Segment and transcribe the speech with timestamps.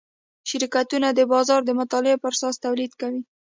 [0.49, 3.21] شرکتونه د بازار د مطالعې پراساس تولید کوي.